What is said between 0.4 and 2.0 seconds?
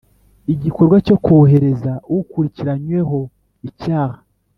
igikorwa cyo kohereza